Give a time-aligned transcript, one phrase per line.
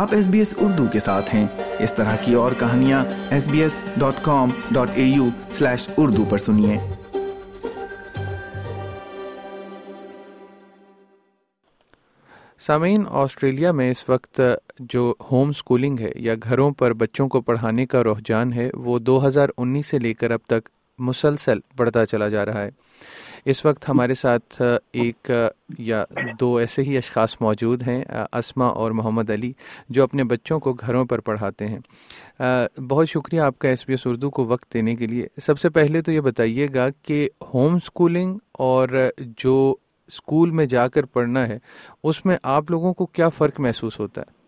[0.00, 1.46] آپ S B S Urdu کے ساتھ ہیں۔
[1.78, 6.24] اس طرح کی اور کہانیاں S B S dot com dot A U slash Urdu
[6.24, 6.78] پر سنیے۔
[12.60, 14.40] سامعین، آسٹریلیا میں اس وقت
[14.78, 19.26] جو ہوم سکولنگ ہے یا گھروں پر بچوں کو پڑھانے کا رجحان ہے، وہ دو
[19.26, 20.68] ہزار انیس سے لے کر اب تک
[21.00, 22.70] مسلسل بڑھتا چلا جا رہا ہے۔
[23.44, 24.62] اس وقت ہمارے ساتھ
[24.92, 25.30] ایک
[25.78, 26.04] یا
[26.40, 29.52] دو ایسے ہی اشخاص موجود ہیں اسما اور محمد علی،
[29.88, 31.78] جو اپنے بچوں کو گھروں پر پڑھاتے ہیں۔
[32.80, 35.68] بہت شکریہ آپ کا ایس بی ایس اردو کو وقت دینے کے لیے۔ سب سے
[35.70, 38.88] پہلے تو یہ بتائیے گا کہ ہوم اسکولنگ اور
[39.38, 39.74] جو
[40.08, 41.58] اسکول میں جا کر پڑھنا ہے،
[42.04, 44.38] اس میں آپ لوگوں کو کیا فرق محسوس ہوتا ہے؟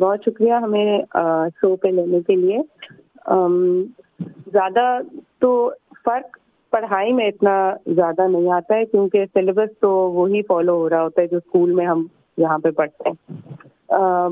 [0.00, 0.98] بہت شکریہ ہمیں
[1.56, 2.58] شو پہ لینے کے لیے۔
[3.26, 4.98] زیادہ
[5.40, 5.70] تو
[6.04, 6.36] فرق
[6.72, 7.54] پڑھائی میں اتنا
[7.86, 11.72] زیادہ نہیں آتا ہے، کیونکہ سلیبس تو وہی فالو ہو رہا ہوتا ہے جو اسکول
[11.72, 12.06] میں ہم
[12.38, 13.16] یہاں پہ پڑھتے ہیں۔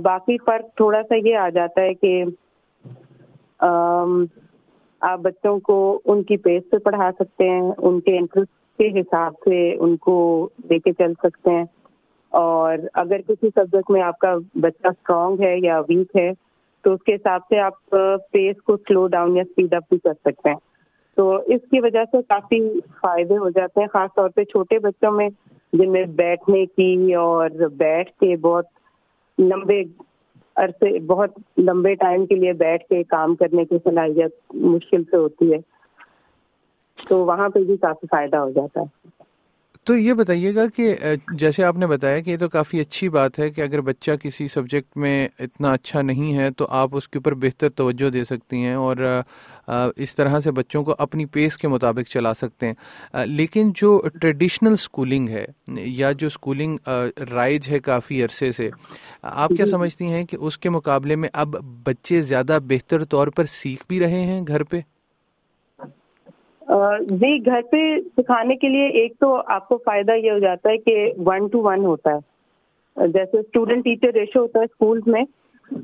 [0.02, 2.22] باقی فرق تھوڑا سا یہ آ جاتا ہے کہ
[5.00, 9.32] آپ بچوں کو ان کی پیس پہ پڑھا سکتے ہیں، ان کے انٹرسٹ کے حساب
[9.44, 10.16] سے ان کو
[10.70, 11.64] لے کے چل سکتے ہیں۔
[12.32, 16.30] اور اگر کسی سبجیکٹ میں آپ کا بچہ اسٹرانگ ہے یا ویک ہے
[16.82, 17.90] تو اس کے حساب سے آپ
[18.30, 20.56] پیس کو سلو ڈاؤن یا اسپیڈ اپ بھی کر سکتے ہیں۔
[21.16, 25.12] تو اس کی وجہ سے کافی فائدے ہو جاتے ہیں، خاص طور پہ چھوٹے بچوں
[25.12, 25.28] میں
[25.72, 28.64] جن میں بیٹھنے کی اور بیٹھ کے بہت
[29.38, 29.82] لمبے
[30.56, 35.52] عرصے، بہت لمبے ٹائم کے لیے بیٹھ کے کام کرنے کی صلاحیت مشکل سے ہوتی
[35.52, 35.58] ہے۔
[37.08, 39.21] تو وہاں پہ بھی کافی فائدہ ہو جاتا ہے۔
[39.86, 40.94] تو یہ بتائیے گا کہ
[41.32, 44.46] جیسے آپ نے بتایا کہ یہ تو کافی اچھی بات ہے کہ اگر بچہ کسی
[44.48, 48.62] سبجیکٹ میں اتنا اچھا نہیں ہے تو آپ اس کے اوپر بہتر توجہ دے سکتی
[48.64, 48.96] ہیں اور
[49.96, 54.72] اس طرح سے بچوں کو اپنی پیس کے مطابق چلا سکتے ہیں لیکن جو ٹریڈیشنل
[54.72, 56.88] اسکولنگ ہے یا جو اسکولنگ
[57.30, 58.70] رائج ہے کافی عرصے سے
[59.22, 63.28] آپ کیا جی۔ سمجھتی ہیں کہ اس کے مقابلے میں اب بچے زیادہ بہتر طور
[63.28, 64.80] پر سیکھ بھی رہے ہیں گھر پہ
[67.00, 70.76] جی گھر پہ سکھانے کے لیے ایک تو آپ کو فائدہ یہ ہو جاتا ہے
[70.76, 75.22] کہ ون ٹو ون ہوتا ہے۔ جیسے اسٹوڈنٹ ٹیچر ریشو ہوتا ہے اسکولس میں،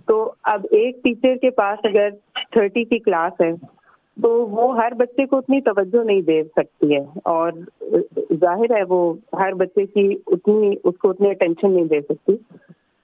[0.06, 2.08] تو اب ایک ٹیچر کے پاس اگر
[2.52, 3.52] تھرٹی کی کلاس ہے،
[4.22, 7.52] تو وہ ہر بچے کو اتنی توجہ نہیں دے سکتی ہے۔ اور
[8.40, 12.36] ظاہر ہے وہ ہر بچے کی اتنی، اس کو اتنی اٹینشن نہیں دے سکتی۔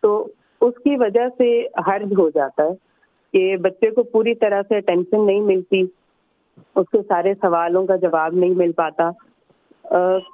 [0.03, 0.27] تو
[0.61, 2.75] اس کی وجہ سے حرج ہو جاتا ہے
[3.33, 5.83] کہ بچے کو پوری طرح سے اٹینشن نہیں ملتی۔
[6.75, 9.11] اس کے سارے سوالوں کا جواب نہیں مل پاتا۔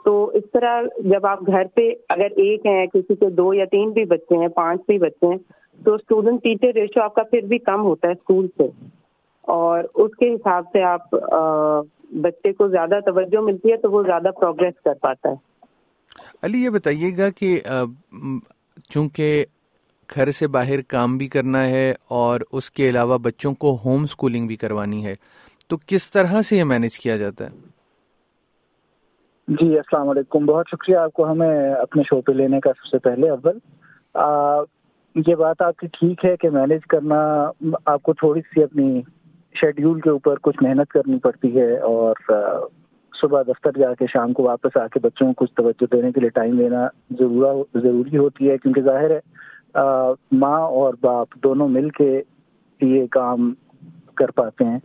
[0.05, 3.91] تو اس طرح جب آپ گھر پہ اگر ایک ہیں، کسی کے دو یا تین
[3.91, 5.39] بھی بچے ہیں، پانچ بھی بچے ہیں،
[5.85, 8.69] تو اسٹوڈنٹ ٹیچر ریشو آپ کا پھر بھی کم ہوتا ہے اسکول سے۔
[9.43, 11.15] اور اس کے حساب سے آپ
[12.13, 15.35] بچے کو زیادہ توجہ ملتی ہے تو وہ زیادہ پروگرس کر پاتا ہے۔
[16.43, 17.61] علی، یہ بتائیے گا کہ
[18.89, 19.45] چونکہ
[20.15, 24.47] گھر سے باہر کام بھی کرنا ہے اور اس کے علاوہ بچوں کو ہوم اسکولنگ
[24.47, 25.15] بھی کروانی ہے
[25.71, 27.51] تو کس طرح سے یہ مینج کیا جاتا ہے؟
[29.49, 32.99] جی السلام علیکم۔ بہت شکریہ آپ کو ہمیں اپنے شو پہ لینے کا سب سے
[32.99, 33.59] پہلے اول۔
[35.27, 37.51] یہ بات آپ کی ٹھیک ہے کہ مینیج کرنا،
[37.87, 39.03] آپ کو تھوڑی سی اپنی
[39.61, 42.15] شیڈیول کے اوپر کچھ محنت کرنی پڑتی ہے اور
[43.21, 46.21] صبح دفتر جا کے شام کو واپس آ کے بچوں کو کچھ توجہ دینے کے
[46.21, 46.89] لیے ٹائم دینا
[47.75, 49.21] ضروری ہوتی ہے۔ کیونکہ ظاہر ہے
[50.33, 52.23] ماں اور باپ دونوں مل کے
[52.81, 53.55] یہ کام
[54.15, 54.79] کر پاتے ہیں۔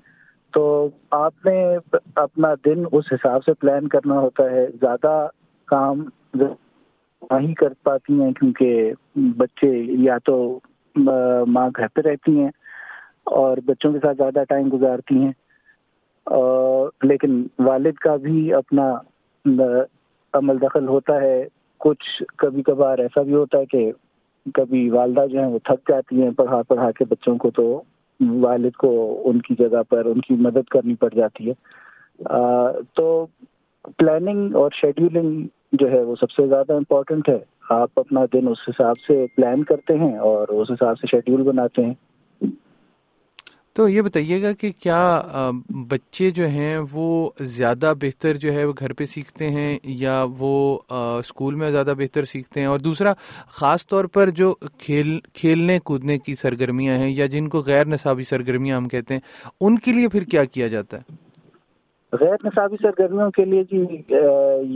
[0.56, 0.64] تو
[1.12, 1.78] آپ نے
[2.16, 5.28] اپنا دن اس حساب سے پلان کرنا ہوتا ہے، زیادہ
[5.68, 6.04] کام
[6.36, 8.92] نہیں کر پاتی ہیں کیونکہ
[9.38, 9.72] بچے
[10.04, 10.36] یا تو
[11.48, 12.50] ماں گھر پہ رہتی ہیں
[13.36, 15.32] اور بچوں کے ساتھ زیادہ ٹائم گزارتی ہیں۔
[17.04, 18.92] لیکن والد کا بھی اپنا
[20.34, 21.48] عمل دخل ہوتا ہے۔
[21.82, 23.92] کچھ کبھی کبھار ایسا بھی ہوتا ہے کہ
[24.56, 27.66] کبھی والدہ جو ہیں وہ تھک جاتی ہیں پڑھا پڑھا کے بچوں کو تو
[28.22, 31.54] والد کو ان کی جگہ پر ان کی مدد کرنی پڑ جاتی ہے۔
[32.94, 33.26] تو
[33.98, 38.58] پلاننگ اور شیڈیولنگ جو ہے وہ سب سے زیادہ امپورٹنٹ ہے۔ آپ اپنا دن اس
[38.68, 41.94] حساب سے پلان کرتے ہیں اور اس حساب سے شیڈیول بناتے ہیں۔
[43.76, 45.22] تو یہ بتائیے گا کہ کیا
[45.90, 47.08] بچے جو ہیں وہ
[47.56, 52.26] زیادہ بہتر جو ہے وہ گھر پہ سیکھتے ہیں یا وہ اسکول میں زیادہ بہتر
[52.26, 53.14] سیکھتے ہیں؟ اور دوسرا،
[53.60, 58.24] خاص طور پر جو کھیل، کھیلنے کودنے کی سرگرمیاں ہیں یا جن کو غیر نصابی
[58.24, 59.22] سرگرمیاں ہم کہتے ہیں،
[59.62, 61.24] ان کے لیے پھر کیا کیا جاتا ہے؟
[62.14, 63.86] غیر نصابی سرگرمیوں کے لیے جی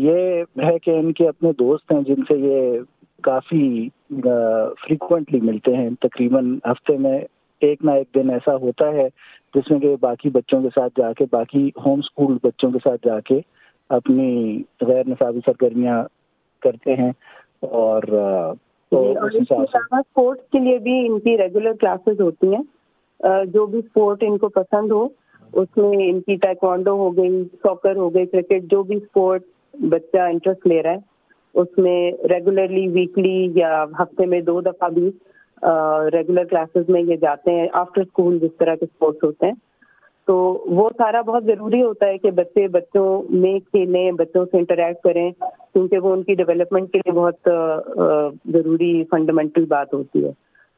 [0.08, 2.80] یہ ہے کہ ان کے اپنے دوست ہیں جن سے یہ
[3.24, 7.20] کافی فریکوینٹلی ملتے ہیں، تقریباً ہفتے میں
[7.62, 9.08] ایک نہ ایک دن ایسا ہوتا ہے
[9.54, 13.08] جس میں کہ باقی بچوں کے ساتھ جا کے باقی ہوم اسکول بچوں کے ساتھ
[13.08, 13.40] جا کے
[13.90, 14.30] اپنی
[14.82, 16.04] غیر نصابی سرگرمیاں
[16.62, 17.12] کرتے ہیں
[17.62, 18.02] اور
[18.92, 22.64] تو اسپورٹس کے لیے بھی ان کی ریگولر کلاسز ہوتی ہیں۔
[23.46, 25.04] جو بھی اسپورٹ ان کو پسند ہو
[25.54, 30.18] اس میں ان کی ٹائیکوانڈو ہو گئی ساکر ہو گئی کرکٹ جو بھی اسپورٹ بچہ
[30.24, 31.08] انٹرسٹ لے رہا ہے
[31.56, 35.10] اس میں ریگولرلی ویکلی یا ہفتے میں دو دفعہ بھی
[36.14, 39.54] ریگولر کلاسز میں یہ جاتے ہیں آفٹر اسکول جس طرح کے اسپورٹس ہوتے ہیں۔
[40.26, 45.04] تو وہ سارا بہت ضروری ہوتا ہے کہ بچے بچوں میں کھیلیں، بچوں سے انٹریکٹ
[45.04, 45.32] کریں۔
[45.74, 47.50] کیونکہ وہ ان کی ڈیولپمنٹ کے لیے بہت
[48.54, 50.32] ضروری فنڈامنٹل بات ہوتی ہے۔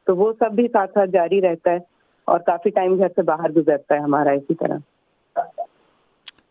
[0.06, 1.78] تو وہ سب بھی ساتھ ساتھ جاری رہتا ہے
[2.24, 4.76] اور کافی ٹائم گھر سے باہر گزرتا ہے ہمارا اسی طرح۔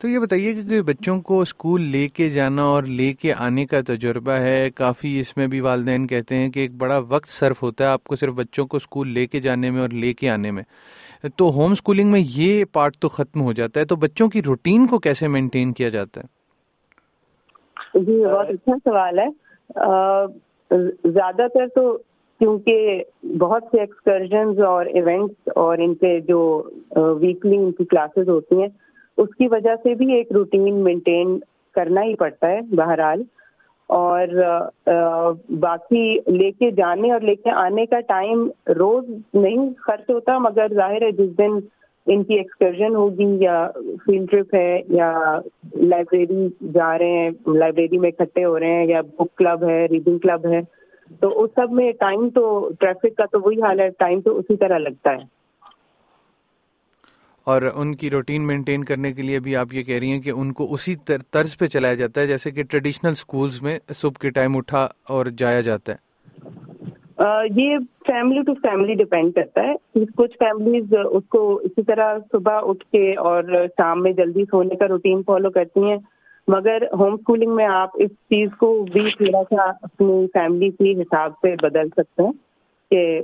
[0.02, 3.80] تو یہ بتائیے کہ بچوں کو اسکول لے کے جانا اور لے کے آنے کا
[3.88, 7.84] تجربہ ہے، کافی اس میں بھی والدین کہتے ہیں کہ ایک بڑا وقت صرف ہوتا
[7.84, 10.52] ہے آپ کو صرف بچوں کو اسکول لے کے جانے میں اور لے کے آنے
[10.52, 10.64] میں۔
[11.36, 14.88] تو ہوم اسکولنگ میں یہ پارٹ تو ختم ہو جاتا ہے، تو بچوں کی روٹین
[14.88, 16.28] کو کیسے مینٹین کیا جاتا ہے؟
[18.06, 19.28] جی بہت اچھا سوال ہے۔
[21.12, 21.98] زیادہ تر تو
[22.40, 23.04] کیونکہ
[23.40, 28.70] بہت سے ایکسکرژنز اور ایونٹس اور ان کے جو ویکلی ان کی کلاسز ہوتی ہیں
[29.18, 31.38] اس کی وجہ سے بھی ایک روٹین مینٹین
[31.76, 33.22] کرنا ہی پڑتا ہے بہرحال
[33.90, 34.28] اور
[35.60, 38.48] باقی لے کے جانے اور لے کے آنے کا ٹائم
[38.78, 41.60] روز نہیں خرچ ہوتا، مگر ظاہر ہے جس دن
[42.08, 43.56] ان کی ایکسکرژن ہوگی یا
[44.06, 45.12] فیلڈ ٹرپ ہے یا
[45.76, 50.18] لائبریری جا رہے ہیں لائبریری میں اکٹھے ہو رہے ہیں یا بک کلب ہے ریڈنگ
[50.18, 50.62] کلب ہے،
[51.22, 52.44] تو اس سب میں ٹائم تو
[52.80, 55.41] ٹریفک کا تو وہی حال ہے ٹائم تو اسی طرح لگتا ہے۔
[57.44, 60.30] اور ان کی روٹین مینٹین کرنے کے لیے بھی آپ یہ کہہ رہی ہیں کہ
[60.30, 60.96] ان کو اسی
[61.32, 65.26] طرز پہ چلایا جاتا ہے، جیسے کہ ٹریڈیشنل سکولز میں صبح کے ٹائم اٹھا اور
[65.26, 66.10] جایا جاتا ہے۔
[67.56, 67.78] یہ
[68.08, 73.16] فیملی ٹو فیملی ڈپینڈ کرتا ہے۔ کچھ فیملیز اس کو اسی طرح صبح اٹھ کے
[73.16, 73.44] اور
[73.78, 75.98] شام میں جلدی سونے کا روٹین فالو کرتی ہیں۔
[76.48, 81.32] مگر ہوم اسکولنگ میں آپ اس چیز کو بھی تھوڑا سا اپنی فیملی کے حساب
[81.42, 82.32] سے بدل سکتے ہیں
[82.92, 83.22] کہ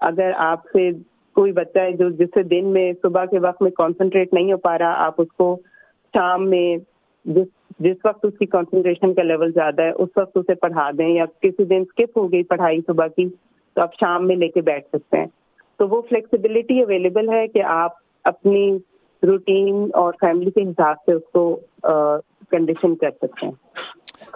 [0.00, 0.90] اگر آپ سے
[1.36, 4.56] کوئی بچہ ہے جو جس سے دن میں صبح کے وقت میں کانسنٹریٹ نہیں ہو
[4.56, 5.56] پا رہا، آپ اس کو
[6.14, 6.76] شام میں
[7.24, 7.46] جس
[7.80, 11.24] جس وقت اس کی کانسنٹریشن کا لیول زیادہ ہے، اس وقت اسے پڑھا دیں یا
[11.42, 13.28] کسی دن اسکپ ہو گئی پڑھائی صبح کی،
[13.76, 15.26] تو آپ شام میں لے کے بیٹھ سکتے ہیں۔
[15.78, 17.92] تو وہ فلیکسیبلٹی اویلیبل ہے کہ آپ
[18.24, 18.78] اپنی
[19.22, 21.44] روٹین اور فیملی کے حساب سے اس کو
[22.50, 23.52] کنڈیشن کر سکتے ہیں۔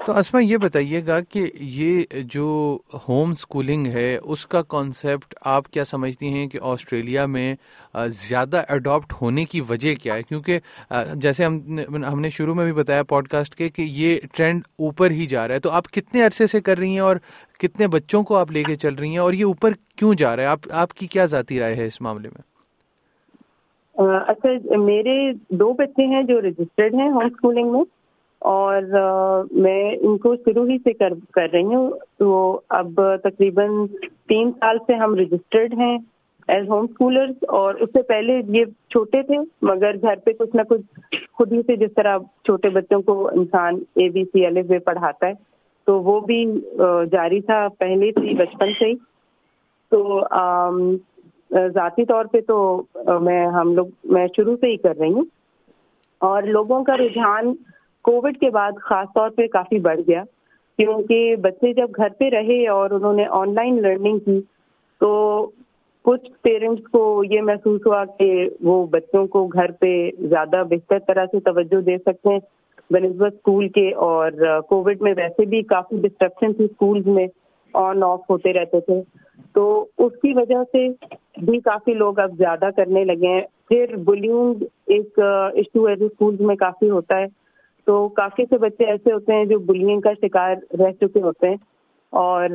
[0.07, 2.03] تو اسما یہ بتائیے گا کہ یہ
[2.33, 7.55] جو ہوم اسکولنگ ہے، اس کا کانسیپٹ آپ کیا سمجھتی ہیں کہ آسٹریلیا میں
[8.09, 10.59] زیادہ اڈاپٹ ہونے کی وجہ کیا ہے؟ کیونکہ
[11.15, 11.59] جیسے ہم
[12.05, 15.47] ہم نے شروع میں بھی بتایا پوڈ کاسٹ کے کہ یہ ٹرینڈ اوپر ہی جا
[15.49, 17.17] رہا ہے۔ تو آپ کتنے عرصے سے کر رہی ہیں اور
[17.59, 20.43] کتنے بچوں کو آپ لے کے چل رہی ہیں اور یہ اوپر کیوں جا رہا
[20.43, 22.49] ہے؟ آپ آپ کی کیا ذاتی رائے ہے اس معاملے میں؟
[24.29, 25.15] اچھا میرے
[25.57, 27.83] دو بچے ہیں جو رجسٹرڈ ہیں ہوم اسکولنگ میں۔
[28.41, 28.83] اور
[29.53, 33.71] میں ان کو شروع ہی سے کر کر رہی ہوں۔ تو اب تقریباً
[34.29, 35.99] تین سال سے ہم رجسٹرڈ ہیں
[36.49, 40.63] ایز ہوم اسکولرس اور اس سے پہلے یہ چھوٹے تھے، مگر گھر پہ کچھ نہ
[40.71, 40.81] کچھ
[41.33, 45.27] خود ہی سے جس طرح چھوٹے بچوں کو انسان A B C L F پڑھاتا
[45.27, 45.33] ہے،
[45.87, 46.45] تو وہ بھی
[47.13, 48.95] جاری تھا پہلے سے بچپن سے ہی۔
[49.91, 50.21] تو
[51.75, 52.83] ذاتی طور پہ تو
[53.21, 55.25] میں ہم لوگ، میں شروع سے ہی کر رہی ہوں۔
[56.21, 57.53] اور لوگوں کا رجحان
[58.05, 60.23] کووڈ کے بعد خاص طور پہ کافی بڑھ گیا،
[60.79, 64.41] کیونکہ بچے جب گھر پہ رہے اور انہوں نے آن لائن لرننگ کی،
[65.01, 65.11] تو
[66.05, 71.27] کچھ پیرنٹس کو یہ محسوس ہوا کہ وہ بچوں کو گھر پہ زیادہ بہتر طرح
[71.27, 72.39] سے توجہ دے سکتے ہیں۔
[72.91, 74.31] بنسبت اسکول کے اور
[74.69, 77.27] کووڈ میں ویسے بھی کافی ڈسٹرپشن تھی اسکولز میں
[77.75, 79.01] آن آف ہوتے رہتے تھے۔
[79.55, 80.89] تو اس کی وجہ سے
[81.45, 85.19] بھی کافی لوگ اب زیادہ کرنے لگے ہیں۔ پھر بلینگ ایک
[85.55, 87.27] ایشو ایسے اسکولز میں کافی ہوتا ہے۔
[87.91, 91.57] تو کافی سے بچے ایسے ہوتے ہیں جو بلینگ کا شکار رہ چکے ہوتے ہیں
[92.13, 92.49] اور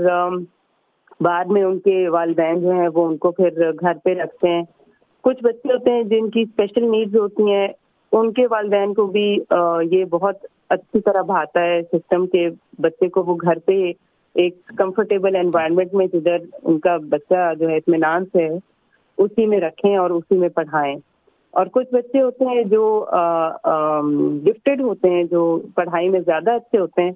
[1.20, 4.62] بعد میں ان کے والدین جو ہیں وہ ان کو پھر گھر پہ رکھتے ہیں۔
[5.24, 7.68] کچھ بچے ہوتے ہیں جن کی اسپیشل نیڈز ہوتی ہیں،
[8.12, 9.28] ان کے والدین کو بھی
[9.92, 12.48] یہ بہت اچھی طرح بھاتا ہے سسٹم کے
[12.82, 13.92] بچے کو۔ وہ گھر پہ
[14.36, 18.58] ایک کمفرٹیبل انوائرمنٹ میں جدھر ان کا بچہ جو ہے اطمینان سے ہے،
[19.18, 20.96] اسی میں رکھیں اور اسی میں پڑھائیں۔
[21.56, 22.84] اور کچھ بچے ہوتے ہیں جو
[24.46, 25.42] گفٹیڈ ہوتے ہیں، جو
[25.76, 27.12] پڑھائی میں زیادہ اچھے ہوتے ہیں،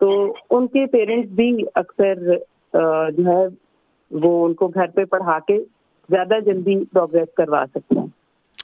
[0.00, 0.10] تو
[0.50, 2.14] ان کے پیرنٹس بھی اکثر
[3.16, 3.44] جو ہے،
[4.10, 5.58] وہ ان کو گھر پہ پڑھا کے
[6.08, 8.06] زیادہ جلدی پروگرس کروا سکتے ہیں۔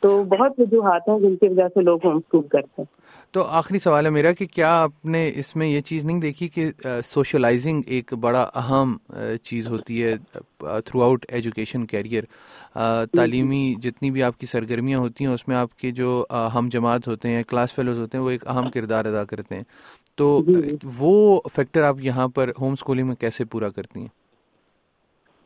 [0.03, 2.85] تو بہت وجوہات ہیں جن کی وجہ سے لوگ ہوم اسکول کرتے ہیں۔
[3.33, 6.49] تو آخری سوال ہے میرا کہ کیا آپ نے اس میں یہ چیز نہیں دیکھی
[6.49, 6.71] کہ
[7.07, 8.97] سوشلائزنگ ایک بڑا اہم
[9.43, 10.17] چیز ہوتی ہے
[10.59, 12.25] تھرو آؤٹ ایجوکیشن کیریئر
[13.13, 16.25] تعلیمی جتنی بھی آپ کی سرگرمیاں ہوتی ہیں اس میں آپ کے جو
[16.55, 19.63] ہم جماعت ہوتے ہیں کلاس فیلوز ہوتے ہیں وہ ایک اہم کردار ادا کرتے ہیں۔
[20.17, 24.09] تو جی۔ وہ فیکٹر آپ یہاں پر ہوم اسکولنگ میں کیسے پورا کرتی ہیں؟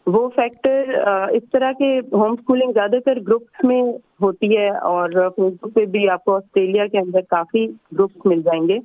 [0.07, 0.95] وہ فیکٹر
[1.33, 3.83] اس طرح کے ہوم اسکولنگ زیادہ تر گروپس میں
[4.23, 8.43] ہوتی ہے اور فیس بک پہ بھی آپ کو آسٹریلیا کے اندر کافی گروپس مل
[8.43, 8.79] جائیں گے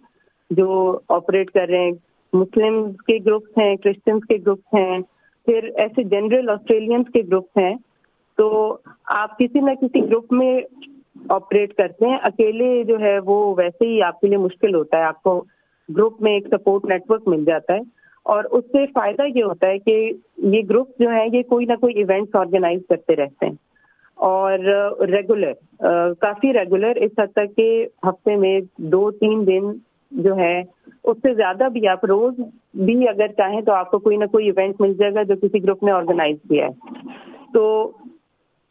[0.50, 1.92] جو آپریٹ کر رہے ہیں۔
[2.34, 5.00] مسلم کے گروپس ہیں کرسچنس کے گروپس ہیں،
[5.46, 7.76] پھر ایسے جنرل آسٹریلینس کے گروپس ہیں۔
[8.38, 10.60] تو آپ کسی نہ کسی گروپ میں
[11.30, 15.04] آپریٹ کرتے ہیں۔ اکیلے جو ہے وہ ویسے ہی آپ کے لیے مشکل ہوتا ہے۔
[15.04, 15.44] آپ کو
[15.90, 17.80] گروپ میں ایک سپورٹ نیٹ ورک مل جاتا ہے۔
[18.34, 21.76] اور اس سے فائدہ یہ ہوتا ہے کہ یہ گروپ جو ہیں، یہ کوئی نہ
[21.82, 23.56] کوئی ایونٹس آرگنائز کرتے رہتے ہیں۔
[24.16, 24.60] اور
[25.08, 25.54] ریگولر
[26.22, 29.72] کافی ریگولر اس حد تک کہ ہفتے میں دو، تین دن
[30.12, 30.60] جو ہے،
[31.04, 32.40] اس سے زیادہ بھی آپ روز
[32.86, 35.64] بھی اگر چاہیں تو آپ کو کوئی نہ کوئی ایونٹ مل جائے گا جو کسی
[35.64, 37.10] گروپ نے آرگنائز کیا ہے۔
[37.54, 37.92] تو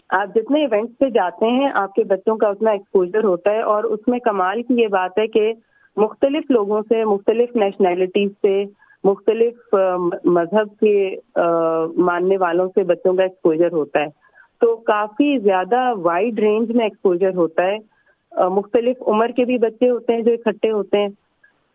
[0.09, 3.85] آپ جتنے ایونٹس پہ جاتے ہیں، آپ کے بچوں کا اتنا ایکسپوجر ہوتا ہے اور
[3.85, 5.53] اس میں کمال کی یہ بات ہے کہ
[5.97, 8.65] مختلف لوگوں سے، مختلف نیشنلٹیز سے
[9.07, 9.75] مختلف
[10.25, 11.17] مذہب کے
[11.97, 14.07] ماننے والوں سے بچوں کا ایکسپوجر ہوتا ہے۔
[14.61, 17.77] تو کافی زیادہ وائڈ رینج میں ایکسپوجر ہوتا ہے۔
[18.49, 21.09] مختلف عمر کے بھی بچے ہوتے ہیں جو اکٹھے ہوتے ہیں۔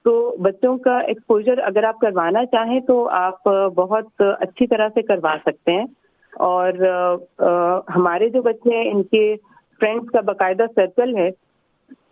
[0.04, 3.44] تو بچوں کا ایکسپوجر اگر آپ کروانا چاہیں تو آپ
[3.76, 5.86] بہت اچھی طرح سے کروا سکتے ہیں۔
[6.34, 6.74] اور
[7.96, 9.36] ہمارے جو بچے ہیں، ان کے
[9.80, 11.30] فرینڈس کا باقاعدہ سرکل ہے۔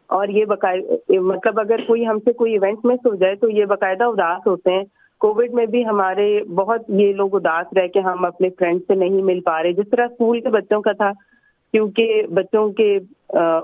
[0.07, 3.65] اور یہ باقاعدہ مطلب اگر کوئی ہم سے کوئی ایونٹ مس ہو جائے تو یہ
[3.65, 4.83] باقاعدہ اداس ہوتے ہیں۔
[5.19, 9.09] کووڈ میں بھی ہمارے بہت یہ لوگ اداس رہ کے ہم اپنے فرینڈ سے نہیں
[9.09, 11.11] مل پا رہے جس طرح اسکول کے بچوں کا تھا
[11.71, 12.97] کیونکہ بچوں کے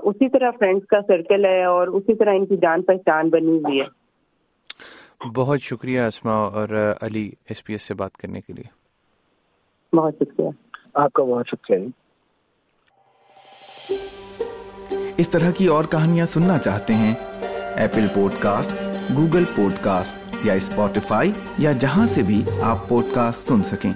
[0.02, 3.80] اسی طرح فرینڈس کا سرکل ہے اور اسی طرح ان کی جان پہچان بنی ہوئی
[3.80, 3.84] ہے۔
[5.34, 8.68] بہت شکریہ اسما اور علی ایس پی ایس سے بات کرنے کے لیے۔
[9.96, 10.48] بہت شکریہ۔
[10.94, 11.88] آپ کا بہت شکریہ۔
[15.16, 17.14] اس طرح کی اور کہانیاں سننا چاہتے ہیں
[17.76, 18.72] Apple podcast
[19.16, 23.92] Google podcast یا اسپوٹیفائی یا جہاں سے بھی آپ پوڈ کاسٹ سن سکیں۔